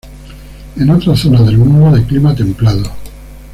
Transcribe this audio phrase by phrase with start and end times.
[0.79, 2.89] En otras zonas del mundo de clima templado.